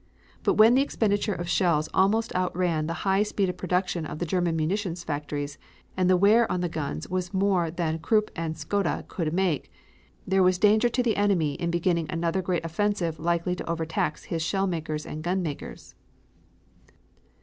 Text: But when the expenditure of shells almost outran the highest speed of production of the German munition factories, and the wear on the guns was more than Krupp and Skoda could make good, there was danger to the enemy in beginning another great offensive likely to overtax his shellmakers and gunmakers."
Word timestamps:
But 0.41 0.55
when 0.55 0.73
the 0.73 0.81
expenditure 0.81 1.35
of 1.35 1.47
shells 1.47 1.87
almost 1.93 2.33
outran 2.33 2.87
the 2.87 3.05
highest 3.05 3.29
speed 3.29 3.49
of 3.49 3.57
production 3.57 4.03
of 4.03 4.17
the 4.17 4.25
German 4.25 4.55
munition 4.55 4.95
factories, 4.95 5.59
and 5.95 6.09
the 6.09 6.17
wear 6.17 6.51
on 6.51 6.61
the 6.61 6.69
guns 6.69 7.07
was 7.07 7.35
more 7.35 7.69
than 7.69 7.99
Krupp 7.99 8.31
and 8.35 8.57
Skoda 8.57 9.05
could 9.07 9.31
make 9.31 9.65
good, 9.65 9.69
there 10.31 10.41
was 10.41 10.57
danger 10.57 10.89
to 10.89 11.03
the 11.03 11.17
enemy 11.17 11.53
in 11.53 11.69
beginning 11.69 12.07
another 12.09 12.41
great 12.41 12.65
offensive 12.65 13.19
likely 13.19 13.55
to 13.55 13.69
overtax 13.69 14.23
his 14.23 14.41
shellmakers 14.41 15.05
and 15.05 15.23
gunmakers." 15.23 15.93